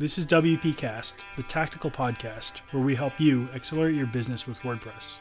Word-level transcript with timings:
This 0.00 0.16
is 0.16 0.24
WPcast, 0.24 1.26
the 1.36 1.42
tactical 1.42 1.90
podcast 1.90 2.60
where 2.70 2.82
we 2.82 2.94
help 2.94 3.20
you 3.20 3.50
accelerate 3.54 3.94
your 3.94 4.06
business 4.06 4.46
with 4.46 4.58
WordPress. 4.60 5.18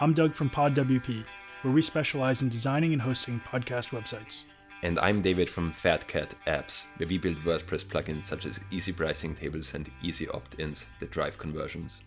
I'm 0.00 0.14
Doug 0.14 0.34
from 0.34 0.50
PodWP, 0.50 1.24
where 1.62 1.72
we 1.72 1.80
specialize 1.80 2.42
in 2.42 2.48
designing 2.48 2.92
and 2.92 3.00
hosting 3.00 3.38
podcast 3.38 3.90
websites. 3.90 4.46
And 4.82 4.98
I'm 4.98 5.22
David 5.22 5.48
from 5.48 5.72
FatCat 5.72 6.34
Apps, 6.48 6.86
where 6.96 7.06
we 7.08 7.18
build 7.18 7.36
WordPress 7.44 7.84
plugins 7.84 8.24
such 8.24 8.46
as 8.46 8.58
easy 8.72 8.92
pricing 8.92 9.32
tables 9.36 9.74
and 9.74 9.88
easy 10.02 10.28
opt 10.30 10.58
ins 10.58 10.90
that 10.98 11.12
drive 11.12 11.38
conversions. 11.38 12.02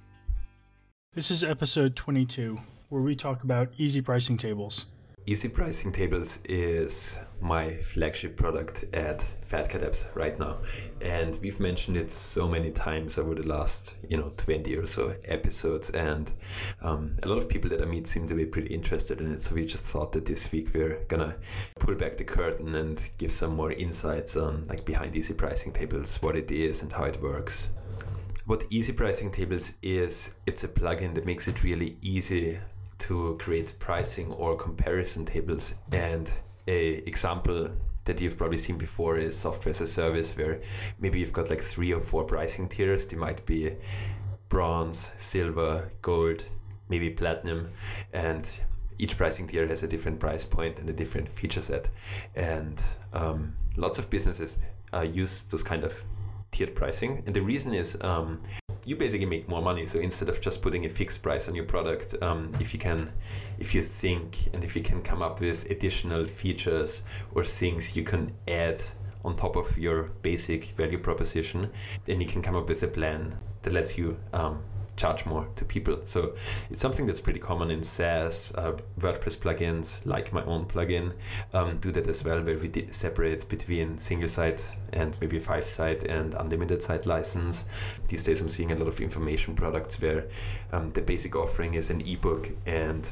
This 1.13 1.31
is 1.31 1.45
episode 1.45 1.95
22, 1.95 2.59
where 2.89 3.01
we 3.01 3.15
talk 3.15 3.45
about 3.45 3.69
easy 3.77 4.01
pricing 4.01 4.35
tables. 4.35 4.87
Easy 5.25 5.47
Pricing 5.47 5.93
Tables 5.93 6.39
is 6.49 7.17
my 7.43 7.75
flagship 7.75 8.37
product 8.37 8.85
at 8.93 9.19
Apps 9.51 10.07
right 10.15 10.39
now. 10.39 10.57
And 11.01 11.37
we've 11.41 11.59
mentioned 11.59 11.97
it 11.97 12.09
so 12.09 12.47
many 12.47 12.71
times 12.71 13.17
over 13.17 13.35
the 13.35 13.47
last, 13.47 13.95
you 14.07 14.17
know, 14.17 14.31
20 14.37 14.75
or 14.77 14.85
so 14.85 15.13
episodes. 15.25 15.89
And 15.89 16.31
um, 16.81 17.17
a 17.21 17.27
lot 17.27 17.37
of 17.37 17.49
people 17.49 17.69
that 17.71 17.81
I 17.81 17.85
meet 17.85 18.07
seem 18.07 18.27
to 18.29 18.33
be 18.33 18.45
pretty 18.45 18.73
interested 18.73 19.19
in 19.19 19.33
it. 19.33 19.41
So 19.41 19.55
we 19.55 19.65
just 19.65 19.85
thought 19.85 20.13
that 20.13 20.25
this 20.25 20.51
week 20.53 20.69
we're 20.73 21.03
gonna 21.09 21.35
pull 21.79 21.95
back 21.95 22.15
the 22.17 22.23
curtain 22.23 22.73
and 22.75 23.09
give 23.17 23.31
some 23.31 23.55
more 23.55 23.73
insights 23.73 24.37
on 24.37 24.65
like 24.67 24.85
behind 24.85 25.15
Easy 25.15 25.33
Pricing 25.33 25.73
Tables, 25.73 26.21
what 26.21 26.37
it 26.37 26.49
is 26.49 26.81
and 26.81 26.91
how 26.91 27.03
it 27.03 27.21
works. 27.21 27.71
What 28.45 28.63
Easy 28.69 28.93
Pricing 28.93 29.31
Tables 29.31 29.77
is, 29.81 30.35
it's 30.45 30.63
a 30.63 30.67
plugin 30.67 31.13
that 31.15 31.25
makes 31.25 31.47
it 31.47 31.63
really 31.63 31.97
easy 32.01 32.57
to 32.99 33.37
create 33.39 33.75
pricing 33.79 34.31
or 34.31 34.55
comparison 34.55 35.25
tables. 35.25 35.75
And 35.91 36.31
a 36.67 37.07
example 37.07 37.69
that 38.05 38.19
you've 38.19 38.37
probably 38.37 38.57
seen 38.57 38.77
before 38.77 39.17
is 39.17 39.37
software 39.37 39.71
as 39.71 39.81
a 39.81 39.87
service, 39.87 40.35
where 40.35 40.61
maybe 40.99 41.19
you've 41.19 41.33
got 41.33 41.49
like 41.49 41.61
three 41.61 41.93
or 41.93 42.01
four 42.01 42.23
pricing 42.25 42.67
tiers. 42.67 43.05
They 43.05 43.17
might 43.17 43.45
be 43.45 43.75
bronze, 44.49 45.11
silver, 45.17 45.91
gold, 46.01 46.43
maybe 46.89 47.09
platinum, 47.09 47.69
and 48.11 48.49
each 48.99 49.17
pricing 49.17 49.47
tier 49.47 49.67
has 49.67 49.83
a 49.83 49.87
different 49.87 50.19
price 50.19 50.45
point 50.45 50.79
and 50.79 50.89
a 50.89 50.93
different 50.93 51.29
feature 51.29 51.61
set. 51.61 51.89
And 52.35 52.83
um, 53.13 53.55
lots 53.77 53.99
of 53.99 54.09
businesses 54.09 54.59
uh, 54.93 55.01
use 55.01 55.43
those 55.43 55.63
kind 55.63 55.83
of 55.83 56.03
tiered 56.51 56.75
pricing. 56.75 57.23
And 57.25 57.35
the 57.35 57.41
reason 57.41 57.73
is 57.73 57.97
um, 58.01 58.41
you 58.85 58.95
basically 58.95 59.25
make 59.25 59.47
more 59.47 59.61
money. 59.61 59.85
So 59.85 59.99
instead 59.99 60.29
of 60.29 60.41
just 60.41 60.61
putting 60.61 60.85
a 60.85 60.89
fixed 60.89 61.21
price 61.21 61.47
on 61.47 61.55
your 61.55 61.65
product, 61.65 62.15
um, 62.21 62.53
if 62.59 62.73
you 62.73 62.79
can, 62.79 63.11
if 63.59 63.73
you 63.73 63.81
think 63.81 64.49
and 64.53 64.63
if 64.63 64.75
you 64.75 64.81
can 64.81 65.01
come 65.01 65.21
up 65.21 65.39
with 65.39 65.69
additional 65.69 66.25
features 66.25 67.03
or 67.33 67.43
things 67.43 67.95
you 67.95 68.03
can 68.03 68.31
add 68.47 68.81
on 69.25 69.35
top 69.35 69.55
of 69.55 69.77
your 69.77 70.03
basic 70.21 70.65
value 70.77 70.97
proposition, 70.97 71.69
then 72.05 72.19
you 72.19 72.27
can 72.27 72.41
come 72.41 72.55
up 72.55 72.67
with 72.67 72.83
a 72.83 72.87
plan 72.87 73.37
that 73.61 73.71
lets 73.71 73.97
you 73.97 74.17
um, 74.33 74.61
charge 74.95 75.25
more 75.25 75.47
to 75.55 75.65
people. 75.65 75.99
So 76.05 76.35
it's 76.69 76.81
something 76.81 77.05
that's 77.05 77.19
pretty 77.19 77.39
common 77.39 77.71
in 77.71 77.83
SaaS. 77.83 78.53
Uh, 78.55 78.73
WordPress 78.99 79.37
plugins, 79.37 80.05
like 80.05 80.31
my 80.31 80.43
own 80.45 80.65
plugin, 80.65 81.13
um, 81.53 81.77
do 81.79 81.91
that 81.91 82.07
as 82.07 82.23
well, 82.23 82.41
where 82.41 82.57
we 82.57 82.71
separate 82.91 83.47
between 83.49 83.97
single 83.97 84.29
site 84.29 84.67
and 84.93 85.17
maybe 85.19 85.39
five 85.39 85.67
site 85.67 86.03
and 86.03 86.33
unlimited 86.35 86.83
site 86.83 87.05
license. 87.05 87.65
These 88.07 88.23
days, 88.23 88.41
I'm 88.41 88.49
seeing 88.49 88.71
a 88.71 88.75
lot 88.75 88.87
of 88.87 88.99
information 89.01 89.55
products 89.55 90.01
where 90.01 90.27
um, 90.71 90.91
the 90.91 91.01
basic 91.01 91.35
offering 91.35 91.73
is 91.73 91.89
an 91.89 92.01
ebook 92.01 92.49
and 92.65 93.09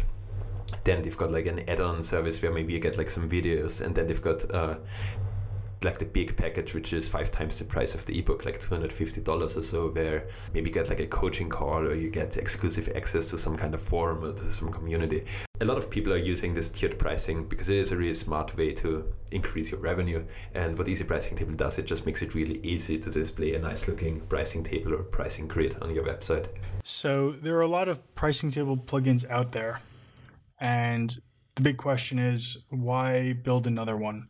then 0.83 1.01
they've 1.01 1.17
got 1.17 1.31
like 1.31 1.47
an 1.47 1.67
add-on 1.69 2.03
service 2.03 2.41
where 2.41 2.51
maybe 2.51 2.73
you 2.73 2.79
get 2.79 2.97
like 2.97 3.09
some 3.09 3.29
videos 3.29 3.81
and 3.81 3.93
then 3.93 4.07
they've 4.07 4.21
got 4.21 4.49
uh, 4.53 4.75
like 5.83 5.97
the 5.97 6.05
big 6.05 6.35
package, 6.37 6.73
which 6.73 6.93
is 6.93 7.07
five 7.07 7.31
times 7.31 7.57
the 7.57 7.65
price 7.65 7.95
of 7.95 8.05
the 8.05 8.17
ebook, 8.17 8.45
like 8.45 8.59
$250 8.59 9.27
or 9.57 9.61
so, 9.61 9.89
where 9.89 10.27
maybe 10.53 10.69
you 10.69 10.73
get 10.73 10.89
like 10.89 10.99
a 10.99 11.07
coaching 11.07 11.49
call 11.49 11.79
or 11.79 11.95
you 11.95 12.09
get 12.09 12.37
exclusive 12.37 12.89
access 12.95 13.29
to 13.31 13.37
some 13.37 13.55
kind 13.55 13.73
of 13.73 13.81
forum 13.81 14.23
or 14.23 14.33
to 14.33 14.51
some 14.51 14.71
community. 14.71 15.25
A 15.59 15.65
lot 15.65 15.77
of 15.77 15.89
people 15.89 16.13
are 16.13 16.17
using 16.17 16.53
this 16.53 16.69
tiered 16.69 16.97
pricing 16.97 17.45
because 17.45 17.69
it 17.69 17.77
is 17.77 17.91
a 17.91 17.97
really 17.97 18.13
smart 18.13 18.55
way 18.57 18.73
to 18.73 19.11
increase 19.31 19.71
your 19.71 19.79
revenue. 19.79 20.23
And 20.55 20.77
what 20.77 20.87
Easy 20.87 21.03
Pricing 21.03 21.37
Table 21.37 21.53
does, 21.53 21.77
it 21.77 21.85
just 21.85 22.05
makes 22.05 22.21
it 22.21 22.33
really 22.33 22.59
easy 22.63 22.97
to 22.99 23.09
display 23.09 23.53
a 23.53 23.59
nice 23.59 23.87
looking 23.87 24.21
pricing 24.21 24.63
table 24.63 24.93
or 24.93 25.03
pricing 25.03 25.47
grid 25.47 25.77
on 25.81 25.93
your 25.93 26.03
website. 26.03 26.47
So 26.83 27.35
there 27.41 27.57
are 27.57 27.61
a 27.61 27.67
lot 27.67 27.89
of 27.89 28.15
pricing 28.15 28.51
table 28.51 28.75
plugins 28.75 29.29
out 29.29 29.51
there. 29.51 29.81
And 30.59 31.15
the 31.55 31.61
big 31.61 31.77
question 31.77 32.17
is 32.17 32.57
why 32.69 33.33
build 33.33 33.67
another 33.67 33.97
one? 33.97 34.29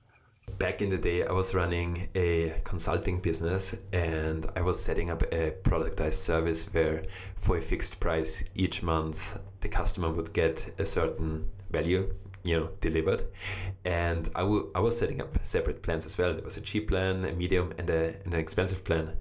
Back 0.58 0.82
in 0.82 0.90
the 0.90 0.98
day, 0.98 1.26
I 1.26 1.32
was 1.32 1.56
running 1.56 2.08
a 2.14 2.54
consulting 2.64 3.20
business 3.20 3.76
and 3.94 4.46
I 4.56 4.62
was 4.62 4.80
setting 4.80 5.10
up 5.10 5.24
a 5.34 5.52
productized 5.64 6.16
service 6.16 6.66
where, 6.74 7.04
for 7.36 7.58
a 7.58 7.62
fixed 7.62 8.00
price 8.00 8.44
each 8.56 8.84
month, 8.84 9.40
the 9.62 9.70
customer 9.70 10.10
would 10.12 10.34
get 10.34 10.74
a 10.78 10.86
certain 10.86 11.50
value 11.72 12.14
you 12.44 12.60
know 12.60 12.70
delivered. 12.80 13.24
And 13.86 14.30
I, 14.36 14.42
w- 14.42 14.70
I 14.76 14.80
was 14.80 14.98
setting 14.98 15.22
up 15.22 15.38
separate 15.44 15.82
plans 15.82 16.06
as 16.06 16.18
well. 16.18 16.34
There 16.34 16.44
was 16.44 16.58
a 16.58 16.62
cheap 16.62 16.90
plan 16.90 17.26
a 17.26 17.34
medium 17.34 17.74
and, 17.78 17.90
a, 17.90 18.16
and 18.24 18.34
an 18.34 18.40
expensive 18.40 18.84
plan 18.84 19.18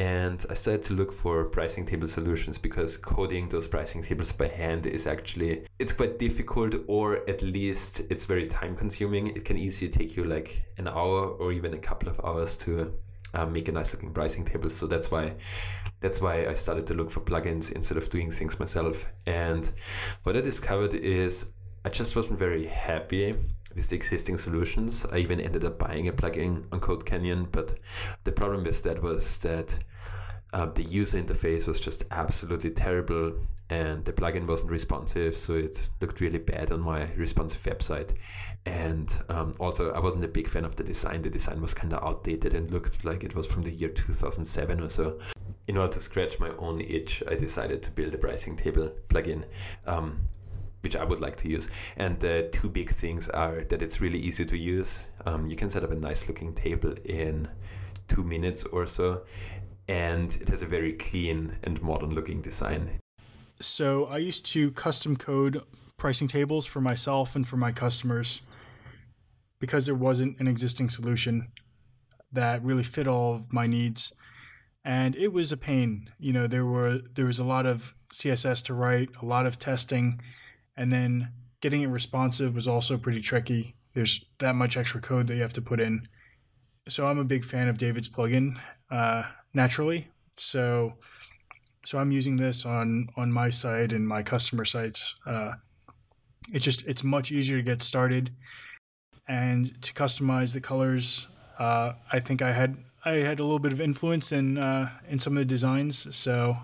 and 0.00 0.46
I 0.48 0.54
started 0.54 0.82
to 0.84 0.94
look 0.94 1.12
for 1.12 1.44
pricing 1.44 1.84
table 1.84 2.08
solutions 2.08 2.56
because 2.56 2.96
coding 2.96 3.50
those 3.50 3.66
pricing 3.66 4.02
tables 4.02 4.32
by 4.32 4.48
hand 4.48 4.86
is 4.86 5.06
actually 5.06 5.66
it's 5.78 5.92
quite 5.92 6.18
difficult 6.18 6.74
or 6.86 7.28
at 7.28 7.42
least 7.42 8.00
it's 8.08 8.24
very 8.24 8.46
time 8.46 8.74
consuming. 8.74 9.26
It 9.36 9.44
can 9.44 9.58
easily 9.58 9.90
take 9.90 10.16
you 10.16 10.24
like 10.24 10.64
an 10.78 10.88
hour 10.88 11.28
or 11.28 11.52
even 11.52 11.74
a 11.74 11.78
couple 11.78 12.08
of 12.08 12.18
hours 12.24 12.56
to 12.64 12.94
um, 13.34 13.52
make 13.52 13.68
a 13.68 13.72
nice 13.72 13.92
looking 13.92 14.14
pricing 14.14 14.46
table. 14.46 14.70
So 14.70 14.86
that's 14.86 15.10
why 15.10 15.34
that's 16.00 16.22
why 16.22 16.46
I 16.46 16.54
started 16.54 16.86
to 16.86 16.94
look 16.94 17.10
for 17.10 17.20
plugins 17.20 17.70
instead 17.70 17.98
of 17.98 18.08
doing 18.08 18.30
things 18.30 18.58
myself. 18.58 19.04
And 19.26 19.70
what 20.22 20.34
I 20.34 20.40
discovered 20.40 20.94
is 20.94 21.52
I 21.84 21.90
just 21.90 22.16
wasn't 22.16 22.38
very 22.38 22.64
happy 22.64 23.36
with 23.74 23.88
the 23.88 23.96
existing 23.96 24.38
solutions. 24.38 25.06
I 25.12 25.18
even 25.18 25.40
ended 25.40 25.64
up 25.64 25.78
buying 25.78 26.08
a 26.08 26.12
plugin 26.12 26.64
on 26.72 26.80
Code 26.80 27.06
Canyon, 27.06 27.48
but 27.50 27.78
the 28.24 28.32
problem 28.32 28.64
with 28.64 28.82
that 28.82 29.02
was 29.02 29.38
that 29.38 29.78
uh, 30.52 30.66
the 30.66 30.82
user 30.82 31.22
interface 31.22 31.66
was 31.66 31.78
just 31.78 32.04
absolutely 32.10 32.70
terrible 32.70 33.32
and 33.68 34.04
the 34.04 34.12
plugin 34.12 34.46
wasn't 34.48 34.68
responsive 34.68 35.36
so 35.36 35.54
it 35.54 35.88
looked 36.00 36.20
really 36.20 36.38
bad 36.38 36.72
on 36.72 36.80
my 36.80 37.04
responsive 37.14 37.62
website. 37.62 38.14
And 38.66 39.16
um, 39.28 39.52
also 39.60 39.92
i 39.92 40.00
wasn't 40.00 40.24
a 40.24 40.28
big 40.28 40.48
fan 40.48 40.64
of 40.64 40.76
the 40.76 40.82
design. 40.82 41.22
The 41.22 41.30
design 41.30 41.60
was 41.60 41.72
kind 41.72 41.92
of 41.92 42.02
outdated 42.02 42.54
and 42.54 42.70
looked 42.70 43.04
like 43.04 43.22
it 43.22 43.34
was 43.34 43.46
from 43.46 43.62
the 43.62 43.70
year 43.70 43.90
2007 43.90 44.80
or 44.80 44.88
so. 44.88 45.18
In 45.68 45.76
order 45.76 45.92
to 45.92 46.00
scratch 46.00 46.40
my 46.40 46.50
own 46.58 46.80
itch 46.80 47.22
i 47.28 47.36
decided 47.36 47.82
to 47.84 47.90
build 47.92 48.12
a 48.14 48.18
pricing 48.18 48.56
table 48.56 48.92
plugin. 49.08 49.44
Um, 49.86 50.18
which 50.80 50.96
I 50.96 51.04
would 51.04 51.20
like 51.20 51.36
to 51.36 51.48
use. 51.48 51.68
And 51.96 52.18
the 52.20 52.48
two 52.52 52.68
big 52.68 52.90
things 52.90 53.28
are 53.28 53.64
that 53.64 53.82
it's 53.82 54.00
really 54.00 54.18
easy 54.18 54.44
to 54.46 54.56
use. 54.56 55.06
Um, 55.26 55.48
you 55.48 55.56
can 55.56 55.70
set 55.70 55.84
up 55.84 55.90
a 55.90 55.94
nice 55.94 56.26
looking 56.28 56.54
table 56.54 56.94
in 57.04 57.48
two 58.08 58.24
minutes 58.24 58.64
or 58.64 58.86
so, 58.86 59.22
and 59.88 60.36
it 60.40 60.48
has 60.48 60.62
a 60.62 60.66
very 60.66 60.94
clean 60.94 61.56
and 61.64 61.80
modern 61.82 62.14
looking 62.14 62.40
design. 62.40 62.98
So 63.60 64.06
I 64.06 64.18
used 64.18 64.46
to 64.52 64.70
custom 64.72 65.16
code 65.16 65.62
pricing 65.98 66.28
tables 66.28 66.64
for 66.64 66.80
myself 66.80 67.36
and 67.36 67.46
for 67.46 67.58
my 67.58 67.72
customers 67.72 68.40
because 69.58 69.84
there 69.84 69.94
wasn't 69.94 70.40
an 70.40 70.48
existing 70.48 70.88
solution 70.88 71.48
that 72.32 72.64
really 72.64 72.82
fit 72.82 73.06
all 73.06 73.34
of 73.34 73.52
my 73.52 73.66
needs 73.66 74.12
and 74.84 75.14
it 75.16 75.32
was 75.32 75.52
a 75.52 75.56
pain 75.56 76.08
you 76.18 76.32
know 76.32 76.46
there 76.46 76.64
were 76.64 77.00
there 77.14 77.26
was 77.26 77.38
a 77.38 77.44
lot 77.44 77.66
of 77.66 77.94
css 78.12 78.64
to 78.64 78.72
write 78.72 79.10
a 79.20 79.26
lot 79.26 79.44
of 79.46 79.58
testing 79.58 80.18
and 80.80 80.90
then 80.90 81.28
getting 81.60 81.82
it 81.82 81.88
responsive 81.88 82.54
was 82.54 82.66
also 82.66 82.96
pretty 82.96 83.20
tricky. 83.20 83.76
There's 83.92 84.24
that 84.38 84.54
much 84.54 84.78
extra 84.78 85.00
code 85.00 85.26
that 85.26 85.34
you 85.34 85.42
have 85.42 85.52
to 85.52 85.62
put 85.62 85.78
in. 85.78 86.08
So 86.88 87.06
I'm 87.06 87.18
a 87.18 87.24
big 87.24 87.44
fan 87.44 87.68
of 87.68 87.76
David's 87.76 88.08
plugin, 88.08 88.58
uh, 88.90 89.24
naturally. 89.52 90.08
So 90.34 90.94
so 91.84 91.98
I'm 91.98 92.10
using 92.10 92.36
this 92.36 92.64
on 92.64 93.08
on 93.18 93.30
my 93.30 93.50
site 93.50 93.92
and 93.92 94.08
my 94.08 94.22
customer 94.22 94.64
sites. 94.64 95.14
Uh, 95.26 95.52
it's 96.50 96.64
just 96.64 96.86
it's 96.86 97.04
much 97.04 97.30
easier 97.30 97.58
to 97.58 97.62
get 97.62 97.82
started 97.82 98.30
and 99.28 99.82
to 99.82 99.92
customize 99.92 100.54
the 100.54 100.62
colors. 100.62 101.28
Uh, 101.58 101.92
I 102.10 102.20
think 102.20 102.40
I 102.40 102.52
had 102.52 102.78
I 103.04 103.16
had 103.28 103.38
a 103.38 103.42
little 103.42 103.58
bit 103.58 103.74
of 103.74 103.82
influence 103.82 104.32
in 104.32 104.56
uh, 104.56 104.88
in 105.10 105.18
some 105.18 105.34
of 105.34 105.40
the 105.40 105.44
designs, 105.44 106.16
so 106.16 106.56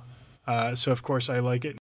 uh, 0.47 0.75
so 0.75 0.91
of 0.91 1.03
course 1.03 1.29
I 1.29 1.41
like 1.41 1.67
it. 1.67 1.77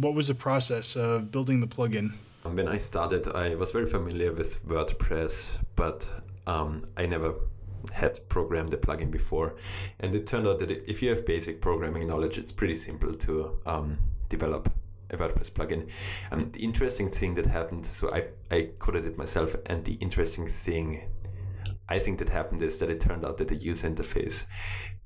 What 0.00 0.14
was 0.14 0.28
the 0.28 0.34
process 0.34 0.96
of 0.96 1.30
building 1.30 1.60
the 1.60 1.66
plugin? 1.66 2.14
When 2.42 2.68
I 2.68 2.78
started, 2.78 3.28
I 3.34 3.54
was 3.54 3.70
very 3.70 3.84
familiar 3.84 4.32
with 4.32 4.66
WordPress, 4.66 5.50
but 5.76 6.10
um, 6.46 6.84
I 6.96 7.04
never 7.04 7.34
had 7.92 8.18
programmed 8.30 8.70
the 8.70 8.78
plugin 8.78 9.10
before. 9.10 9.56
And 9.98 10.14
it 10.14 10.26
turned 10.26 10.48
out 10.48 10.58
that 10.60 10.70
if 10.70 11.02
you 11.02 11.10
have 11.10 11.26
basic 11.26 11.60
programming 11.60 12.06
knowledge, 12.06 12.38
it's 12.38 12.50
pretty 12.50 12.72
simple 12.72 13.12
to 13.12 13.58
um, 13.66 13.98
develop 14.30 14.72
a 15.10 15.18
WordPress 15.18 15.50
plugin. 15.50 15.90
And 16.30 16.50
the 16.50 16.64
interesting 16.64 17.10
thing 17.10 17.34
that 17.34 17.44
happened, 17.44 17.84
so 17.84 18.10
I, 18.10 18.28
I 18.50 18.70
coded 18.78 19.04
it 19.04 19.18
myself, 19.18 19.54
and 19.66 19.84
the 19.84 19.94
interesting 19.94 20.48
thing 20.48 21.10
I 21.90 21.98
think 21.98 22.20
that 22.20 22.30
happened 22.30 22.62
is 22.62 22.78
that 22.78 22.88
it 22.88 23.02
turned 23.02 23.26
out 23.26 23.36
that 23.36 23.48
the 23.48 23.56
user 23.56 23.90
interface 23.90 24.46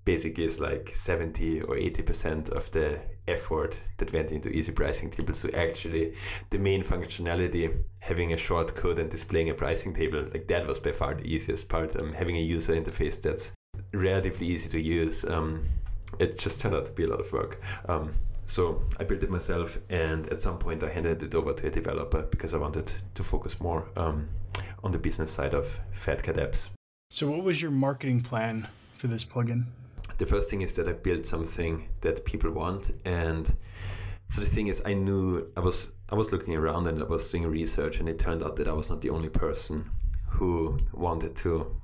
basically 0.05 0.45
is 0.45 0.61
like 0.61 0.91
70 0.95 1.63
or 1.63 1.77
80% 1.77 2.51
of 2.51 2.71
the 2.73 3.01
effort 3.27 3.79
that 3.97 4.13
went 4.13 4.31
into 4.33 4.51
easy 4.51 4.73
pricing 4.73 5.11
tables. 5.11 5.39
So 5.39 5.49
actually 5.55 6.15
the 6.51 6.59
main 6.59 6.83
functionality, 6.83 7.75
having 8.01 8.33
a 8.33 8.37
short 8.37 8.75
code 8.75 8.99
and 8.99 9.11
displaying 9.11 9.51
a 9.51 9.55
pricing 9.55 9.95
table, 9.95 10.27
like 10.33 10.47
that 10.49 10.67
was 10.67 10.79
by 10.79 10.93
far 10.93 11.15
the 11.15 11.25
easiest 11.25 11.69
part. 11.69 12.01
Um, 12.01 12.13
having 12.13 12.37
a 12.37 12.41
user 12.41 12.75
interface 12.75 13.21
that's 13.21 13.53
relatively 13.93 14.47
easy 14.47 14.69
to 14.71 14.81
use. 14.81 15.25
Um, 15.25 15.65
it 16.19 16.39
just 16.39 16.61
turned 16.61 16.75
out 16.75 16.85
to 16.87 16.93
be 16.93 17.05
a 17.05 17.09
lot 17.09 17.21
of 17.21 17.33
work. 17.33 17.61
Um, 17.89 18.13
so 18.47 18.83
I 19.01 19.05
built 19.05 19.23
it 19.23 19.31
myself, 19.31 19.79
and 19.89 20.29
at 20.29 20.39
some 20.39 20.59
point 20.59 20.83
I 20.83 20.91
handed 20.91 21.23
it 21.23 21.35
over 21.35 21.55
to 21.55 21.67
a 21.67 21.71
developer 21.71 22.23
because 22.25 22.53
I 22.53 22.59
wanted 22.59 22.93
to 23.15 23.25
focus 23.25 23.59
more 23.61 23.89
um, 23.97 24.29
on 24.83 24.93
the 24.93 24.99
business 24.99 25.33
side 25.33 25.55
of 25.55 25.67
FatCat 25.99 26.37
apps. 26.37 26.69
So, 27.11 27.27
what 27.31 27.43
was 27.43 27.63
your 27.63 27.71
marketing 27.71 28.21
plan 28.21 28.69
for 28.99 29.07
this 29.07 29.25
plugin? 29.25 29.65
The 30.19 30.27
first 30.27 30.49
thing 30.51 30.63
is 30.63 30.75
that 30.77 30.89
I 30.89 30.93
built 30.93 31.27
something 31.27 31.89
that 32.01 32.25
people 32.25 32.51
want, 32.51 32.91
and 33.05 33.47
so 34.29 34.41
the 34.41 34.47
thing 34.47 34.69
is, 34.69 34.83
I 34.85 34.95
knew 34.95 35.51
I 35.57 35.61
was 35.61 35.93
I 36.09 36.15
was 36.15 36.33
looking 36.33 36.55
around 36.55 36.87
and 36.87 37.01
I 37.03 37.07
was 37.07 37.31
doing 37.31 37.47
research, 37.47 38.01
and 38.01 38.09
it 38.09 38.19
turned 38.19 38.43
out 38.43 38.57
that 38.57 38.69
I 38.69 38.73
was 38.73 38.91
not 38.91 39.01
the 39.01 39.11
only 39.11 39.29
person 39.29 39.91
who 40.29 40.77
wanted 40.93 41.37
to 41.37 41.81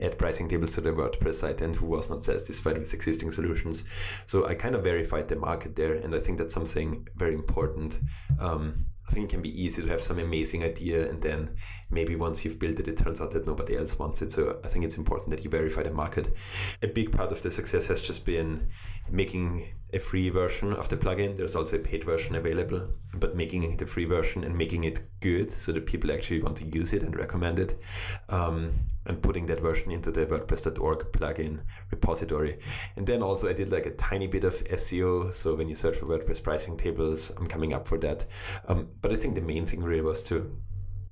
add 0.00 0.16
pricing 0.18 0.48
tables 0.48 0.74
to 0.74 0.80
the 0.80 0.90
WordPress 0.90 1.34
site 1.34 1.60
and 1.60 1.74
who 1.76 1.86
was 1.86 2.08
not 2.08 2.24
satisfied 2.24 2.78
with 2.78 2.94
existing 2.94 3.30
solutions. 3.30 3.84
So 4.26 4.46
I 4.46 4.54
kind 4.54 4.74
of 4.74 4.84
verified 4.84 5.28
the 5.28 5.36
market 5.36 5.76
there, 5.76 5.94
and 5.94 6.14
I 6.14 6.18
think 6.18 6.38
that's 6.38 6.54
something 6.54 7.06
very 7.16 7.34
important. 7.34 8.00
Um, 8.40 8.86
I 9.08 9.12
think 9.12 9.30
it 9.30 9.34
can 9.34 9.42
be 9.42 9.62
easy 9.62 9.82
to 9.82 9.88
have 9.88 10.02
some 10.02 10.18
amazing 10.18 10.62
idea 10.62 11.08
and 11.08 11.22
then 11.22 11.56
maybe 11.90 12.14
once 12.14 12.44
you've 12.44 12.58
built 12.58 12.78
it, 12.78 12.88
it 12.88 12.98
turns 12.98 13.20
out 13.20 13.30
that 13.30 13.46
nobody 13.46 13.76
else 13.76 13.98
wants 13.98 14.20
it. 14.20 14.30
So 14.30 14.60
I 14.62 14.68
think 14.68 14.84
it's 14.84 14.98
important 14.98 15.30
that 15.30 15.44
you 15.44 15.50
verify 15.50 15.82
the 15.82 15.90
market. 15.90 16.34
A 16.82 16.88
big 16.88 17.10
part 17.10 17.32
of 17.32 17.40
the 17.40 17.50
success 17.50 17.86
has 17.86 18.02
just 18.02 18.26
been 18.26 18.68
making 19.10 19.66
a 19.94 19.98
free 19.98 20.28
version 20.28 20.72
of 20.74 20.88
the 20.88 20.96
plugin. 20.96 21.36
There's 21.36 21.56
also 21.56 21.76
a 21.76 21.78
paid 21.78 22.04
version 22.04 22.34
available, 22.34 22.88
but 23.14 23.34
making 23.34 23.76
the 23.78 23.86
free 23.86 24.04
version 24.04 24.44
and 24.44 24.56
making 24.56 24.84
it 24.84 25.00
good 25.20 25.50
so 25.50 25.72
that 25.72 25.86
people 25.86 26.12
actually 26.12 26.42
want 26.42 26.56
to 26.58 26.64
use 26.66 26.92
it 26.92 27.02
and 27.02 27.16
recommend 27.16 27.58
it, 27.58 27.80
um, 28.28 28.74
and 29.06 29.22
putting 29.22 29.46
that 29.46 29.60
version 29.60 29.90
into 29.90 30.10
the 30.10 30.26
WordPress.org 30.26 31.10
plugin 31.12 31.60
repository. 31.90 32.58
And 32.96 33.06
then 33.06 33.22
also 33.22 33.48
I 33.48 33.54
did 33.54 33.72
like 33.72 33.86
a 33.86 33.92
tiny 33.92 34.26
bit 34.26 34.44
of 34.44 34.62
SEO. 34.64 35.32
So 35.32 35.54
when 35.54 35.68
you 35.68 35.74
search 35.74 35.96
for 35.96 36.06
WordPress 36.06 36.42
pricing 36.42 36.76
tables, 36.76 37.32
I'm 37.36 37.46
coming 37.46 37.72
up 37.72 37.88
for 37.88 37.96
that. 37.98 38.26
Um, 38.66 38.88
but 39.00 39.10
I 39.10 39.14
think 39.14 39.34
the 39.34 39.40
main 39.40 39.64
thing 39.64 39.82
really 39.82 40.02
was 40.02 40.22
to 40.24 40.54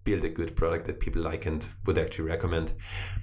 build 0.07 0.25
a 0.25 0.31
good 0.31 0.57
product 0.57 0.87
that 0.87 1.01
people 1.01 1.21
like 1.21 1.45
and 1.45 1.69
would 1.85 1.99
actually 1.99 2.25
recommend. 2.25 2.73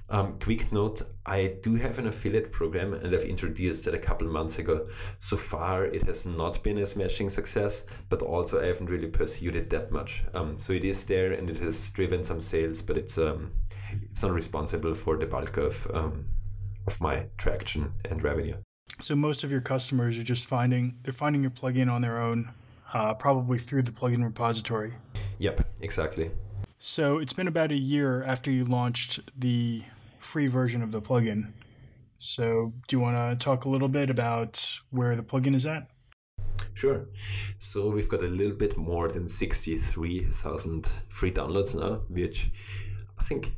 Um, 0.10 0.38
quick 0.38 0.72
note 0.72 1.02
I 1.26 1.56
do 1.64 1.76
have 1.76 1.98
an 1.98 2.08
affiliate 2.08 2.52
program 2.52 2.94
and 2.94 3.16
I've 3.16 3.24
introduced 3.24 3.88
it 3.88 3.96
a 3.96 4.00
couple 4.00 4.28
months 4.28 4.60
ago. 4.60 4.88
So 5.20 5.38
far, 5.38 5.86
it 5.86 6.04
has 6.04 6.26
not 6.26 6.62
been 6.62 6.78
a 6.78 6.86
smashing 6.86 7.30
success, 7.30 7.86
but 8.10 8.22
also 8.22 8.62
I 8.62 8.68
haven't 8.68 8.90
really 8.90 9.08
pursued 9.08 9.56
it 9.56 9.70
that 9.72 9.92
much. 9.92 10.24
Um, 10.34 10.58
so 10.60 10.74
it 10.74 10.84
is 10.84 11.06
there 11.06 11.32
and 11.32 11.50
it 11.50 11.58
has 11.58 11.90
driven 11.92 12.24
some 12.24 12.42
sales, 12.42 12.82
but 12.82 12.98
it's 12.98 13.18
um, 13.18 13.54
it's 14.12 14.22
not 14.22 14.34
responsible 14.34 14.94
for 14.94 15.18
the 15.18 15.26
bulk 15.26 15.58
of 15.58 15.88
um, 15.94 16.26
of 16.86 17.00
my 17.00 17.26
traction 17.38 17.94
and 18.10 18.22
revenue. 18.22 18.56
So 19.00 19.16
most 19.16 19.44
of 19.46 19.52
your 19.52 19.62
customers 19.62 20.18
are 20.20 20.24
just 20.24 20.48
finding 20.48 20.94
they're 21.04 21.14
finding 21.14 21.42
your 21.42 21.52
plugin 21.52 21.90
on 21.90 22.02
their 22.02 22.22
own, 22.22 22.52
uh, 22.94 23.14
probably 23.14 23.58
through 23.58 23.84
the 23.84 23.92
plugin 23.92 24.24
repository. 24.24 24.94
Yep, 25.40 25.66
exactly. 25.82 26.32
So 26.86 27.20
it's 27.20 27.32
been 27.32 27.48
about 27.48 27.72
a 27.72 27.78
year 27.78 28.24
after 28.24 28.52
you 28.52 28.66
launched 28.66 29.22
the 29.40 29.84
free 30.20 30.48
version 30.48 30.84
of 30.84 30.92
the 30.92 31.02
plugin. 31.02 31.54
So 32.18 32.74
do 32.90 32.98
you 32.98 33.00
want 33.00 33.16
to 33.16 33.42
talk 33.42 33.64
a 33.64 33.70
little 33.70 33.88
bit 33.88 34.10
about 34.10 34.82
where 34.90 35.16
the 35.16 35.24
plugin 35.24 35.56
is 35.56 35.66
at? 35.66 35.88
Sure. 36.74 37.06
So 37.60 37.90
we've 37.90 38.10
got 38.10 38.22
a 38.22 38.28
little 38.28 38.58
bit 38.58 38.76
more 38.76 39.08
than 39.08 39.30
63,000 39.30 40.92
free 41.08 41.32
downloads 41.32 41.74
now, 41.74 42.02
which 42.10 42.52
I 43.18 43.24
think 43.24 43.56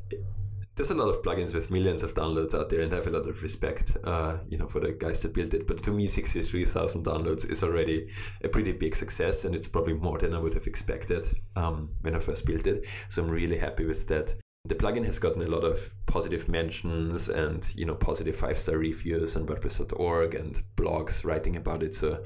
there's 0.76 0.90
a 0.90 0.94
lot 0.94 1.08
of 1.08 1.22
plugins 1.22 1.54
with 1.54 1.70
millions 1.70 2.02
of 2.02 2.12
downloads 2.12 2.54
out 2.54 2.68
there, 2.68 2.82
and 2.82 2.92
I 2.92 2.96
have 2.96 3.06
a 3.06 3.10
lot 3.10 3.26
of 3.26 3.42
respect, 3.42 3.96
uh, 4.04 4.36
you 4.48 4.58
know, 4.58 4.68
for 4.68 4.78
the 4.78 4.92
guys 4.92 5.20
that 5.22 5.32
built 5.32 5.54
it. 5.54 5.66
But 5.66 5.82
to 5.84 5.90
me, 5.90 6.06
63,000 6.06 7.02
downloads 7.02 7.50
is 7.50 7.62
already 7.62 8.08
a 8.44 8.48
pretty 8.48 8.72
big 8.72 8.94
success, 8.94 9.46
and 9.46 9.54
it's 9.54 9.66
probably 9.66 9.94
more 9.94 10.18
than 10.18 10.34
I 10.34 10.38
would 10.38 10.52
have 10.52 10.66
expected 10.66 11.26
um, 11.56 11.88
when 12.02 12.14
I 12.14 12.20
first 12.20 12.44
built 12.44 12.66
it. 12.66 12.86
So 13.08 13.22
I'm 13.22 13.30
really 13.30 13.56
happy 13.56 13.86
with 13.86 14.06
that. 14.08 14.34
The 14.66 14.74
plugin 14.74 15.06
has 15.06 15.18
gotten 15.18 15.40
a 15.42 15.46
lot 15.46 15.64
of 15.64 15.90
positive 16.06 16.48
mentions 16.48 17.28
and 17.28 17.72
you 17.76 17.86
know 17.86 17.94
positive 17.94 18.34
five 18.34 18.58
star 18.58 18.76
reviews 18.78 19.36
on 19.36 19.46
WordPress.org 19.46 20.34
and 20.34 20.60
blogs 20.76 21.24
writing 21.24 21.56
about 21.56 21.84
it. 21.84 21.94
So, 21.94 22.22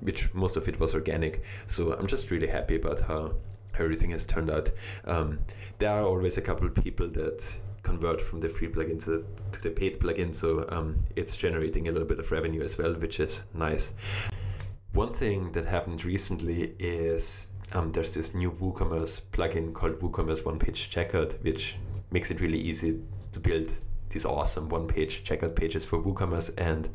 which 0.00 0.32
most 0.34 0.56
of 0.56 0.66
it 0.68 0.80
was 0.80 0.94
organic. 0.94 1.44
So 1.66 1.92
I'm 1.92 2.06
just 2.08 2.30
really 2.30 2.48
happy 2.48 2.76
about 2.76 3.00
how 3.00 3.34
everything 3.78 4.10
has 4.10 4.26
turned 4.26 4.50
out. 4.50 4.70
Um, 5.04 5.40
there 5.78 5.90
are 5.90 6.02
always 6.02 6.38
a 6.38 6.42
couple 6.42 6.66
of 6.66 6.74
people 6.74 7.08
that 7.08 7.54
convert 7.82 8.20
from 8.20 8.40
the 8.40 8.48
free 8.48 8.68
plugin 8.68 9.02
to, 9.04 9.26
to 9.52 9.62
the 9.62 9.70
paid 9.70 9.98
plugin. 9.98 10.34
So 10.34 10.66
um, 10.68 11.04
it's 11.16 11.36
generating 11.36 11.88
a 11.88 11.92
little 11.92 12.08
bit 12.08 12.18
of 12.18 12.30
revenue 12.30 12.62
as 12.62 12.78
well, 12.78 12.94
which 12.94 13.20
is 13.20 13.42
nice. 13.54 13.92
One 14.92 15.12
thing 15.12 15.52
that 15.52 15.64
happened 15.64 16.04
recently 16.04 16.74
is 16.78 17.48
um, 17.72 17.92
there's 17.92 18.14
this 18.14 18.34
new 18.34 18.52
WooCommerce 18.52 19.22
plugin 19.32 19.72
called 19.72 19.98
WooCommerce 20.00 20.44
One 20.44 20.58
Page 20.58 20.90
Checkout, 20.90 21.42
which 21.42 21.76
makes 22.10 22.30
it 22.30 22.40
really 22.40 22.60
easy 22.60 23.00
to 23.32 23.40
build 23.40 23.72
these 24.10 24.26
awesome 24.26 24.68
one 24.68 24.86
page 24.86 25.24
checkout 25.24 25.56
pages 25.56 25.84
for 25.84 25.98
WooCommerce. 25.98 26.52
And 26.58 26.88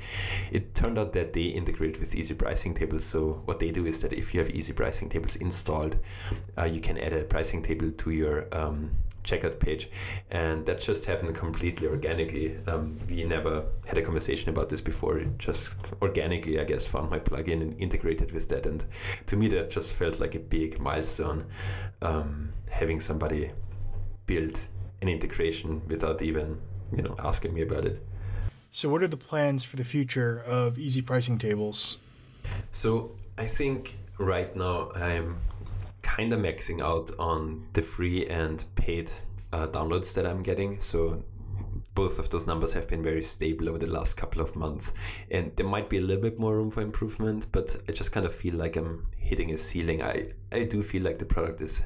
it 0.52 0.74
turned 0.76 1.00
out 1.00 1.14
that 1.14 1.34
they 1.34 1.44
integrate 1.44 2.00
with 2.00 2.16
easy 2.16 2.36
pricing 2.36 2.74
tables. 2.74 3.04
So, 3.04 3.42
what 3.46 3.60
they 3.60 3.72
do 3.72 3.86
is 3.86 4.02
that 4.04 4.14
if 4.14 4.34
you 4.34 4.40
have 4.40 4.52
easy 4.52 4.74
pricing 4.74 5.10
tables 5.10 5.38
installed, 5.38 5.98
uh, 6.58 6.66
you 6.66 6.80
can 6.80 6.98
add 6.98 7.14
a 7.14 7.24
pricing 7.24 7.64
table 7.64 7.92
to 7.92 8.12
your 8.12 8.48
um, 8.56 8.92
checkout 9.28 9.60
page. 9.60 9.90
And 10.32 10.66
that 10.66 10.80
just 10.80 11.06
happened 11.06 11.36
completely 11.36 11.88
organically. 11.88 12.58
Um, 12.68 12.98
we 13.08 13.24
never 13.24 13.66
had 13.86 13.98
a 13.98 14.02
conversation 14.02 14.50
about 14.50 14.70
this 14.70 14.82
before. 14.82 15.20
It 15.20 15.38
just 15.38 15.72
organically, 16.02 16.60
I 16.60 16.64
guess, 16.64 16.86
found 16.86 17.10
my 17.10 17.20
plugin 17.20 17.62
and 17.62 17.80
integrated 17.80 18.32
with 18.32 18.48
that. 18.50 18.66
And 18.66 18.84
to 19.28 19.36
me, 19.36 19.48
that 19.50 19.70
just 19.70 19.92
felt 19.92 20.20
like 20.20 20.36
a 20.36 20.40
big 20.40 20.80
milestone 20.80 21.46
um, 22.02 22.54
having 22.70 23.00
somebody 23.00 23.52
build 24.26 24.60
an 25.02 25.08
integration 25.08 25.82
without 25.88 26.22
even 26.22 26.60
you 26.96 27.02
know 27.02 27.16
asking 27.20 27.54
me 27.54 27.62
about 27.62 27.86
it. 27.86 28.00
So, 28.70 28.90
what 28.90 29.02
are 29.02 29.08
the 29.08 29.18
plans 29.18 29.64
for 29.64 29.78
the 29.78 29.84
future 29.84 30.40
of 30.46 30.78
easy 30.78 31.02
pricing 31.02 31.38
tables? 31.38 31.98
So, 32.72 33.12
I 33.38 33.46
think 33.46 33.98
right 34.18 34.56
now 34.56 34.92
I'm 34.96 35.38
kind 36.08 36.32
of 36.32 36.40
maxing 36.40 36.82
out 36.82 37.12
on 37.20 37.68
the 37.74 37.82
free 37.82 38.26
and 38.28 38.64
paid 38.76 39.12
uh, 39.52 39.68
downloads 39.68 40.14
that 40.14 40.26
I'm 40.26 40.42
getting. 40.42 40.80
So 40.80 41.22
both 41.96 42.18
of 42.18 42.30
those 42.30 42.48
numbers 42.48 42.72
have 42.74 42.88
been 42.88 43.04
very 43.04 43.22
stable 43.22 43.68
over 43.68 43.78
the 43.78 43.88
last 43.88 44.16
couple 44.16 44.42
of 44.42 44.56
months. 44.56 44.94
And 45.32 45.52
there 45.58 45.68
might 45.68 45.90
be 45.90 45.98
a 45.98 46.02
little 46.02 46.24
bit 46.24 46.40
more 46.40 46.56
room 46.56 46.72
for 46.72 46.82
improvement, 46.82 47.48
but 47.52 47.76
I 47.90 47.92
just 47.92 48.14
kind 48.14 48.26
of 48.26 48.34
feel 48.34 48.56
like 48.56 48.78
I'm 48.78 49.06
hitting 49.18 49.52
a 49.52 49.58
ceiling. 49.58 50.02
I, 50.02 50.30
I 50.52 50.64
do 50.64 50.82
feel 50.82 51.04
like 51.04 51.20
the 51.20 51.26
product 51.26 51.60
is 51.60 51.84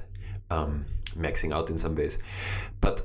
um, 0.52 0.86
maxing 1.18 1.52
out 1.52 1.72
in 1.72 1.80
some 1.80 1.96
ways. 1.96 2.20
But 2.80 3.02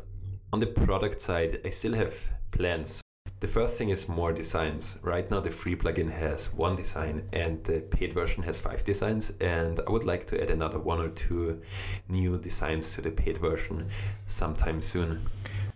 on 0.53 0.61
the 0.61 0.67
product 0.67 1.23
side, 1.23 1.61
I 1.65 1.71
still 1.71 1.95
have 1.95 2.15
plans. 2.51 3.01
The 3.39 3.49
first 3.49 3.77
thing 3.77 3.91
is 3.91 4.09
more 4.09 4.33
designs. 4.33 4.99
Right 5.03 5.31
now, 5.31 5.41
the 5.41 5.51
free 5.51 5.77
plugin 5.77 6.11
has 6.11 6.55
one 6.55 6.75
design 6.75 7.29
and 7.35 7.63
the 7.65 7.81
paid 7.81 8.15
version 8.15 8.43
has 8.45 8.59
five 8.59 8.83
designs. 8.83 9.31
And 9.43 9.79
I 9.87 9.91
would 9.91 10.05
like 10.05 10.27
to 10.29 10.43
add 10.43 10.49
another 10.49 10.79
one 10.79 11.01
or 11.01 11.11
two 11.11 11.61
new 12.09 12.39
designs 12.39 12.95
to 12.95 13.03
the 13.03 13.11
paid 13.11 13.37
version 13.37 13.91
sometime 14.27 14.81
soon. 14.81 15.21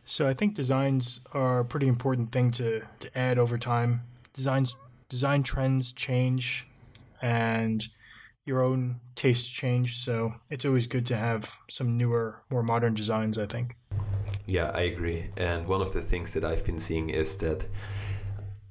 So 0.05 0.27
I 0.27 0.33
think 0.33 0.55
designs 0.55 1.21
are 1.33 1.61
a 1.61 1.65
pretty 1.65 1.87
important 1.87 2.33
thing 2.33 2.51
to, 2.53 2.81
to 3.01 3.19
add 3.19 3.39
over 3.39 3.59
time. 3.59 4.03
Designs 4.33 4.75
design 5.11 5.43
trends 5.43 5.93
change 5.93 6.67
and 7.21 7.87
your 8.47 8.63
own 8.63 9.01
tastes 9.17 9.49
change. 9.49 9.99
So 9.99 10.33
it's 10.49 10.65
always 10.65 10.87
good 10.87 11.05
to 11.07 11.17
have 11.17 11.55
some 11.69 11.99
newer, 11.99 12.43
more 12.49 12.63
modern 12.63 12.95
designs, 12.95 13.37
I 13.37 13.45
think. 13.45 13.77
Yeah, 14.47 14.71
I 14.75 14.83
agree. 14.83 15.31
And 15.37 15.67
one 15.67 15.81
of 15.81 15.93
the 15.93 16.01
things 16.01 16.33
that 16.35 16.45
I've 16.45 16.65
been 16.65 16.79
seeing 16.79 17.11
is 17.11 17.37
that 17.39 17.67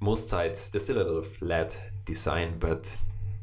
most 0.02 0.30
sites, 0.30 0.70
there's 0.70 0.84
still 0.84 1.02
a 1.02 1.04
lot 1.04 1.18
of 1.18 1.28
flat 1.28 1.78
design, 2.06 2.58
but 2.60 2.96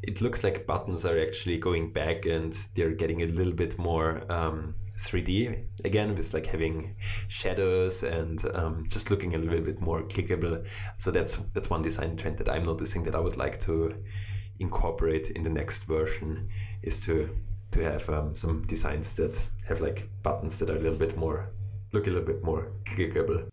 it 0.03 0.21
looks 0.21 0.45
like 0.45 0.67
buttons 0.67 1.05
are 1.05 1.19
actually 1.19 1.59
going 1.59 1.93
back 1.93 2.27
and 2.27 2.53
they're 2.75 2.93
getting 2.93 3.23
a 3.23 3.27
little 3.27 3.53
bit 3.53 3.79
more 3.79 4.23
um, 4.31 4.75
3D 4.99 5.65
again, 5.85 6.15
with 6.15 6.33
like 6.33 6.47
having 6.47 6.97
shadows 7.29 8.03
and 8.03 8.45
um, 8.55 8.87
just 8.89 9.11
looking 9.11 9.35
a 9.35 9.39
little 9.39 9.61
bit 9.61 9.81
more 9.81 10.03
clickable. 10.05 10.67
So 10.97 11.11
that's 11.11 11.37
that's 11.55 11.71
one 11.71 11.83
design 11.83 12.17
trend 12.17 12.39
that 12.39 12.49
I'm 12.49 12.65
noticing 12.65 13.03
that 13.05 13.15
I 13.15 13.21
would 13.21 13.37
like 13.37 13.61
to 13.61 13.95
incorporate 14.59 15.31
in 15.31 15.43
the 15.43 15.51
next 15.51 15.85
version 15.85 16.49
is 16.83 16.99
to 17.01 17.29
to 17.73 17.83
have 17.83 18.09
um, 18.09 18.35
some 18.35 18.63
designs 18.63 19.15
that 19.17 19.43
have 19.67 19.81
like 19.81 20.09
buttons 20.23 20.59
that 20.59 20.71
are 20.71 20.77
a 20.77 20.81
little 20.81 20.99
bit 20.99 21.17
more 21.19 21.51
look 21.97 22.07
a 22.07 22.11
little 22.11 22.27
bit 22.27 22.45
more 22.45 22.73
clickable. 22.85 23.49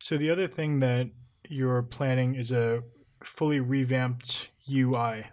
So 0.00 0.16
the 0.16 0.30
other 0.30 0.48
thing 0.48 0.80
that 0.80 1.10
you're 1.48 1.82
planning 1.82 2.34
is 2.34 2.50
a 2.50 2.82
fully 3.22 3.60
revamped 3.60 4.50
UI? 4.68 5.24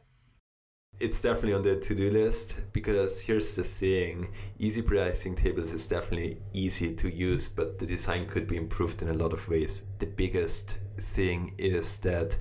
it's 0.99 1.19
definitely 1.19 1.55
on 1.55 1.63
the 1.63 1.75
to-do 1.77 2.11
list 2.11 2.61
because 2.73 3.19
here's 3.19 3.55
the 3.55 3.63
thing 3.63 4.27
easy 4.59 4.83
pricing 4.83 5.35
tables 5.35 5.73
is 5.73 5.87
definitely 5.87 6.37
easy 6.53 6.93
to 6.93 7.09
use 7.09 7.47
but 7.47 7.79
the 7.79 7.87
design 7.87 8.23
could 8.27 8.45
be 8.45 8.55
improved 8.55 9.01
in 9.01 9.09
a 9.09 9.13
lot 9.13 9.33
of 9.33 9.49
ways 9.49 9.87
the 9.97 10.05
biggest 10.05 10.77
thing 10.99 11.55
is 11.57 11.97
that 11.97 12.37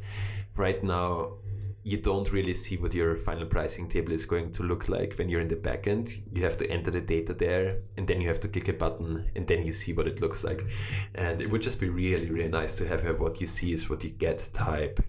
right 0.56 0.84
now 0.84 1.32
you 1.82 1.96
don't 1.96 2.30
really 2.30 2.54
see 2.54 2.76
what 2.76 2.92
your 2.92 3.16
final 3.16 3.46
pricing 3.46 3.88
table 3.88 4.12
is 4.12 4.26
going 4.26 4.50
to 4.52 4.62
look 4.62 4.88
like 4.88 5.14
when 5.16 5.28
you're 5.28 5.40
in 5.40 5.48
the 5.48 5.56
backend. 5.56 6.20
You 6.32 6.44
have 6.44 6.56
to 6.58 6.70
enter 6.70 6.90
the 6.90 7.00
data 7.00 7.32
there 7.32 7.78
and 7.96 8.06
then 8.06 8.20
you 8.20 8.28
have 8.28 8.40
to 8.40 8.48
click 8.48 8.68
a 8.68 8.72
button 8.74 9.30
and 9.34 9.46
then 9.46 9.64
you 9.64 9.72
see 9.72 9.92
what 9.92 10.06
it 10.06 10.20
looks 10.20 10.44
like. 10.44 10.64
And 11.14 11.40
it 11.40 11.50
would 11.50 11.62
just 11.62 11.80
be 11.80 11.88
really, 11.88 12.30
really 12.30 12.48
nice 12.48 12.74
to 12.76 12.86
have 12.86 13.06
a 13.06 13.14
what 13.14 13.40
you 13.40 13.46
see 13.46 13.72
is 13.72 13.88
what 13.88 14.04
you 14.04 14.10
get 14.10 14.48
type 14.52 15.00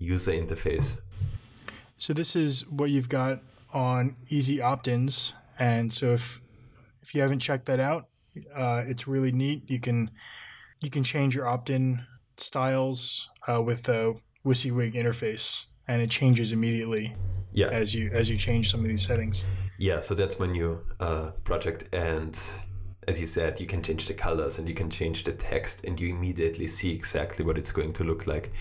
user 0.00 0.32
interface. 0.32 1.00
So 1.98 2.12
this 2.12 2.34
is 2.34 2.66
what 2.66 2.90
you've 2.90 3.08
got 3.08 3.42
on 3.72 4.16
Easy 4.30 4.60
Opt-ins, 4.60 5.34
and 5.58 5.92
so 5.92 6.14
if 6.14 6.40
if 7.02 7.14
you 7.14 7.20
haven't 7.20 7.40
checked 7.40 7.66
that 7.66 7.78
out, 7.78 8.08
uh, 8.56 8.82
it's 8.86 9.06
really 9.06 9.32
neat. 9.32 9.70
You 9.70 9.78
can 9.78 10.10
you 10.82 10.90
can 10.90 11.04
change 11.04 11.34
your 11.36 11.46
opt-in 11.46 12.04
styles 12.38 13.28
uh, 13.46 13.60
with 13.60 13.82
the 13.82 14.18
WYSIWYG 14.46 14.94
interface, 14.94 15.66
and 15.90 16.00
it 16.00 16.10
changes 16.10 16.52
immediately. 16.52 17.14
Yeah. 17.52 17.66
As 17.66 17.94
you 17.94 18.10
as 18.12 18.30
you 18.30 18.36
change 18.36 18.70
some 18.70 18.80
of 18.80 18.86
these 18.86 19.04
settings. 19.04 19.44
Yeah. 19.76 20.00
So 20.00 20.14
that's 20.14 20.38
my 20.38 20.46
new 20.46 20.80
uh, 21.00 21.30
project, 21.42 21.92
and 21.92 22.38
as 23.08 23.20
you 23.20 23.26
said, 23.26 23.58
you 23.58 23.66
can 23.66 23.82
change 23.82 24.06
the 24.06 24.14
colors 24.14 24.58
and 24.58 24.68
you 24.68 24.74
can 24.74 24.88
change 24.88 25.24
the 25.24 25.32
text, 25.32 25.84
and 25.84 25.98
you 25.98 26.14
immediately 26.14 26.68
see 26.68 26.94
exactly 26.94 27.44
what 27.44 27.58
it's 27.58 27.72
going 27.72 27.92
to 27.92 28.04
look 28.04 28.28
like. 28.28 28.52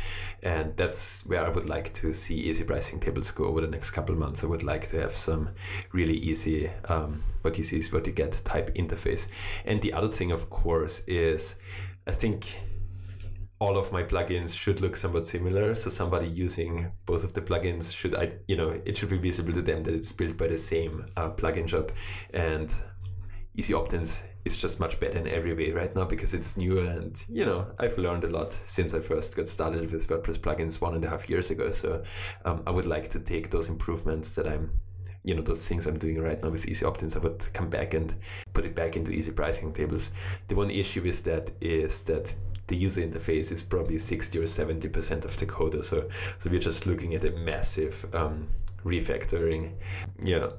And 0.41 0.75
that's 0.75 1.23
where 1.27 1.45
I 1.45 1.49
would 1.49 1.69
like 1.69 1.93
to 1.95 2.13
see 2.13 2.35
easy 2.35 2.63
pricing 2.63 2.99
tables 2.99 3.29
go 3.31 3.45
over 3.45 3.61
the 3.61 3.67
next 3.67 3.91
couple 3.91 4.13
of 4.13 4.19
months. 4.19 4.43
I 4.43 4.47
would 4.47 4.63
like 4.63 4.87
to 4.87 5.01
have 5.01 5.15
some 5.15 5.49
really 5.91 6.17
easy, 6.17 6.71
um, 6.85 7.21
what 7.41 7.57
you 7.59 7.63
see 7.63 7.77
is 7.77 7.93
what 7.93 8.07
you 8.07 8.13
get 8.13 8.41
type 8.43 8.73
interface. 8.73 9.27
And 9.65 9.81
the 9.81 9.93
other 9.93 10.07
thing, 10.07 10.31
of 10.31 10.49
course, 10.49 11.03
is 11.05 11.59
I 12.07 12.11
think 12.11 12.55
all 13.59 13.77
of 13.77 13.91
my 13.91 14.03
plugins 14.03 14.55
should 14.55 14.79
look 14.79 14.95
somewhat 14.95 15.27
similar. 15.27 15.75
So 15.75 15.89
somebody 15.89 16.27
using 16.27 16.91
both 17.05 17.23
of 17.23 17.33
the 17.33 17.41
plugins 17.41 17.95
should 17.95 18.15
I 18.15 18.33
you 18.47 18.55
know 18.55 18.69
it 18.85 18.97
should 18.97 19.09
be 19.09 19.17
visible 19.17 19.53
to 19.53 19.61
them 19.61 19.83
that 19.83 19.93
it's 19.93 20.11
built 20.11 20.37
by 20.37 20.47
the 20.47 20.57
same 20.57 21.05
uh, 21.17 21.29
plugin 21.31 21.67
shop, 21.67 21.91
and 22.33 22.73
easy 23.55 23.73
opt-ins 23.73 24.23
is 24.45 24.55
just 24.55 24.79
much 24.79 24.99
better 24.99 25.19
in 25.19 25.27
every 25.27 25.53
way 25.53 25.71
right 25.71 25.93
now 25.95 26.05
because 26.05 26.33
it's 26.33 26.55
new 26.55 26.79
and 26.79 27.25
you 27.27 27.45
know 27.45 27.67
I've 27.77 27.97
learned 27.97 28.23
a 28.23 28.27
lot 28.27 28.53
since 28.53 28.93
I 28.93 29.01
first 29.01 29.35
got 29.35 29.49
started 29.49 29.91
with 29.91 30.07
WordPress 30.07 30.39
plugins 30.39 30.79
one 30.79 30.95
and 30.95 31.03
a 31.03 31.09
half 31.09 31.29
years 31.29 31.51
ago. 31.51 31.71
So 31.71 32.03
um, 32.45 32.63
I 32.65 32.71
would 32.71 32.85
like 32.85 33.09
to 33.09 33.19
take 33.19 33.49
those 33.49 33.67
improvements 33.67 34.35
that 34.35 34.47
I'm 34.47 34.71
you 35.23 35.35
know 35.35 35.41
those 35.41 35.67
things 35.67 35.87
I'm 35.87 35.99
doing 35.99 36.21
right 36.21 36.41
now 36.41 36.49
with 36.49 36.67
easy 36.67 36.85
opt-ins, 36.85 37.15
I 37.15 37.19
would 37.19 37.45
come 37.53 37.69
back 37.69 37.93
and 37.93 38.13
put 38.53 38.65
it 38.65 38.75
back 38.75 38.95
into 38.95 39.11
easy 39.11 39.31
pricing 39.31 39.73
tables. 39.73 40.11
The 40.47 40.55
one 40.55 40.71
issue 40.71 41.01
with 41.01 41.23
that 41.25 41.51
is 41.61 42.03
that 42.03 42.35
the 42.67 42.75
user 42.75 43.01
interface 43.01 43.51
is 43.51 43.61
probably 43.61 43.97
60 43.97 44.39
or 44.39 44.47
70 44.47 44.87
percent 44.89 45.25
of 45.25 45.35
the 45.37 45.45
code. 45.45 45.83
So 45.83 46.09
so 46.37 46.49
we're 46.49 46.59
just 46.59 46.85
looking 46.85 47.15
at 47.15 47.25
a 47.25 47.31
massive 47.31 48.05
um, 48.13 48.47
refactoring. 48.83 49.73
Yeah, 50.21 50.49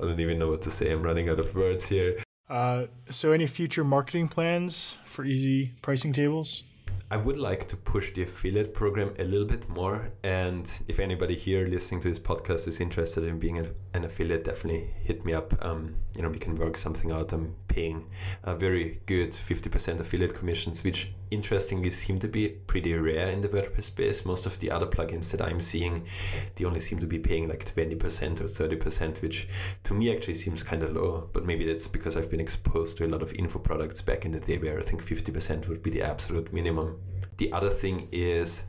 I 0.00 0.04
don't 0.04 0.20
even 0.20 0.38
know 0.38 0.48
what 0.48 0.62
to 0.62 0.70
say. 0.70 0.90
I'm 0.90 1.02
running 1.02 1.28
out 1.28 1.38
of 1.38 1.54
words 1.54 1.86
here. 1.86 2.18
Uh, 2.48 2.86
so, 3.08 3.32
any 3.32 3.46
future 3.46 3.84
marketing 3.84 4.28
plans 4.28 4.98
for 5.06 5.24
easy 5.24 5.72
pricing 5.80 6.12
tables? 6.12 6.64
I 7.12 7.18
would 7.18 7.36
like 7.36 7.68
to 7.68 7.76
push 7.76 8.14
the 8.14 8.22
affiliate 8.22 8.72
program 8.72 9.12
a 9.18 9.24
little 9.24 9.46
bit 9.46 9.68
more. 9.68 10.10
And 10.24 10.64
if 10.88 10.98
anybody 10.98 11.34
here 11.34 11.66
listening 11.66 12.00
to 12.00 12.08
this 12.08 12.18
podcast 12.18 12.66
is 12.66 12.80
interested 12.80 13.24
in 13.24 13.38
being 13.38 13.58
a, 13.58 13.66
an 13.92 14.06
affiliate, 14.06 14.44
definitely 14.44 14.88
hit 15.04 15.22
me 15.22 15.34
up. 15.34 15.52
Um, 15.62 15.94
you 16.16 16.22
know, 16.22 16.30
we 16.30 16.38
can 16.38 16.56
work 16.56 16.74
something 16.78 17.12
out. 17.12 17.34
I'm 17.34 17.54
paying 17.72 18.04
a 18.44 18.54
very 18.54 19.00
good 19.06 19.30
50% 19.30 19.98
affiliate 19.98 20.34
commissions, 20.34 20.84
which 20.84 21.10
interestingly 21.30 21.90
seem 21.90 22.18
to 22.18 22.28
be 22.28 22.48
pretty 22.48 22.92
rare 22.92 23.28
in 23.28 23.40
the 23.40 23.48
WordPress 23.48 23.84
space. 23.84 24.26
Most 24.26 24.44
of 24.44 24.58
the 24.60 24.70
other 24.70 24.86
plugins 24.86 25.30
that 25.30 25.40
I'm 25.40 25.62
seeing, 25.62 26.06
they 26.54 26.66
only 26.66 26.80
seem 26.80 26.98
to 26.98 27.06
be 27.06 27.18
paying 27.18 27.48
like 27.48 27.64
20% 27.64 28.40
or 28.40 28.44
30%, 28.44 29.22
which 29.22 29.48
to 29.84 29.94
me 29.94 30.14
actually 30.14 30.34
seems 30.34 30.62
kind 30.62 30.82
of 30.82 30.92
low. 30.92 31.30
But 31.32 31.46
maybe 31.46 31.64
that's 31.64 31.88
because 31.88 32.16
I've 32.16 32.30
been 32.30 32.40
exposed 32.40 32.98
to 32.98 33.06
a 33.06 33.08
lot 33.08 33.22
of 33.22 33.32
info 33.32 33.58
products 33.58 34.02
back 34.02 34.26
in 34.26 34.32
the 34.32 34.40
day 34.40 34.58
where 34.58 34.78
I 34.78 34.82
think 34.82 35.02
50% 35.02 35.68
would 35.68 35.82
be 35.82 35.90
the 35.90 36.02
absolute 36.02 36.52
minimum. 36.52 37.00
The 37.38 37.50
other 37.52 37.70
thing 37.70 38.08
is 38.12 38.64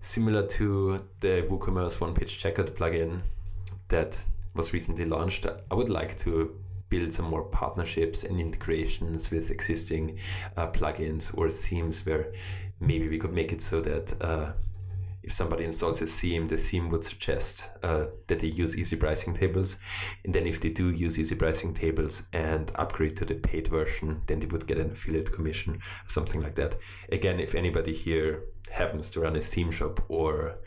similar 0.00 0.44
to 0.48 1.08
the 1.20 1.46
WooCommerce 1.48 2.00
one 2.00 2.12
page 2.12 2.42
checkout 2.42 2.70
plugin 2.72 3.20
that 3.86 4.18
was 4.54 4.72
recently 4.72 5.04
launched. 5.04 5.46
I 5.46 5.74
would 5.74 5.88
like 5.88 6.18
to 6.18 6.58
build 6.92 7.10
some 7.10 7.30
more 7.30 7.44
partnerships 7.44 8.22
and 8.22 8.38
integrations 8.38 9.30
with 9.30 9.50
existing 9.50 10.18
uh, 10.58 10.66
plugins 10.66 11.24
or 11.38 11.48
themes 11.48 12.04
where 12.04 12.34
maybe 12.80 13.08
we 13.08 13.18
could 13.18 13.32
make 13.32 13.50
it 13.50 13.62
so 13.62 13.80
that 13.80 14.06
uh, 14.20 14.52
if 15.22 15.32
somebody 15.32 15.64
installs 15.64 16.02
a 16.02 16.06
theme, 16.06 16.48
the 16.48 16.58
theme 16.58 16.90
would 16.90 17.02
suggest 17.02 17.70
uh, 17.82 18.06
that 18.26 18.40
they 18.40 18.48
use 18.48 18.76
easy 18.76 18.96
pricing 18.96 19.32
tables. 19.32 19.78
And 20.24 20.34
then 20.34 20.46
if 20.46 20.60
they 20.60 20.68
do 20.68 20.90
use 20.90 21.18
easy 21.18 21.34
pricing 21.34 21.72
tables 21.72 22.24
and 22.34 22.70
upgrade 22.74 23.16
to 23.16 23.24
the 23.24 23.36
paid 23.36 23.68
version, 23.68 24.20
then 24.26 24.40
they 24.40 24.46
would 24.46 24.66
get 24.66 24.78
an 24.78 24.90
affiliate 24.90 25.32
commission, 25.32 25.80
something 26.08 26.42
like 26.42 26.56
that. 26.56 26.76
Again, 27.10 27.40
if 27.40 27.54
anybody 27.54 27.94
here 27.94 28.42
happens 28.70 29.08
to 29.10 29.20
run 29.20 29.36
a 29.36 29.40
theme 29.40 29.70
shop 29.70 30.04
or 30.08 30.58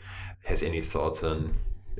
has 0.44 0.64
any 0.64 0.82
thoughts 0.82 1.22
on 1.22 1.52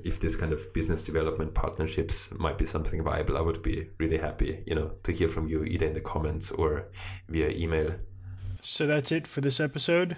if 0.04 0.20
this 0.20 0.36
kind 0.36 0.52
of 0.52 0.72
business 0.72 1.02
development 1.02 1.54
partnerships 1.54 2.30
might 2.32 2.58
be 2.58 2.66
something 2.66 3.02
viable, 3.02 3.36
I 3.36 3.40
would 3.40 3.62
be 3.62 3.88
really 3.98 4.18
happy, 4.18 4.62
you 4.66 4.74
know, 4.74 4.92
to 5.02 5.12
hear 5.12 5.28
from 5.28 5.48
you 5.48 5.64
either 5.64 5.86
in 5.86 5.92
the 5.92 6.00
comments 6.00 6.50
or 6.50 6.88
via 7.28 7.48
email. 7.50 7.94
So 8.60 8.86
that's 8.86 9.12
it 9.12 9.26
for 9.26 9.40
this 9.40 9.60
episode. 9.60 10.16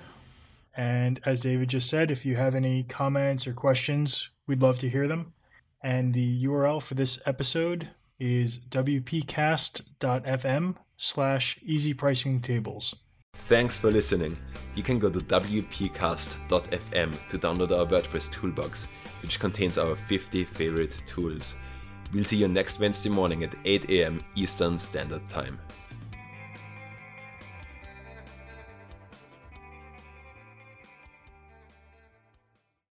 And 0.76 1.20
as 1.25 1.40
David 1.40 1.68
just 1.70 1.88
said, 1.88 2.11
if 2.11 2.25
you 2.25 2.37
have 2.37 2.54
any 2.54 2.85
comments 2.85 3.47
or 3.47 3.52
questions, 3.52 4.30
we'd 4.47 4.62
love 4.62 4.78
to 4.78 4.88
hear 4.88 5.08
them. 5.08 5.32
And 5.82 6.14
the 6.14 6.44
URL 6.44 6.82
for 6.82 6.94
this 6.94 7.18
episode 7.26 7.88
is 8.18 8.58
wpcast.fm 8.70 9.76
slash 10.97 11.58
easy 11.62 11.94
pricing 11.94 12.40
tables. 12.40 12.94
Thanks 13.47 13.78
for 13.78 13.90
listening. 13.90 14.37
You 14.75 14.83
can 14.83 14.99
go 14.99 15.09
to 15.09 15.21
wpcast.fm 15.21 17.28
to 17.28 17.38
download 17.38 17.71
our 17.71 17.87
WordPress 17.87 18.30
toolbox, 18.30 18.85
which 19.23 19.40
contains 19.40 19.78
our 19.78 19.97
50 19.97 20.45
favorite 20.45 21.02
tools. 21.07 21.54
We'll 22.12 22.25
see 22.25 22.37
you 22.37 22.49
next 22.49 22.78
Wednesday 22.78 23.09
morning 23.09 23.45
at 23.45 23.54
8 23.64 23.88
a.m. 23.88 24.21
Eastern 24.37 24.78
Standard 24.78 25.26
Time. 25.30 25.59